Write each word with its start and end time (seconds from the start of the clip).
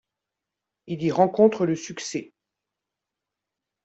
Il 0.87 1.03
y 1.03 1.11
rencontre 1.11 1.67
le 1.67 1.75
succès. 1.75 2.33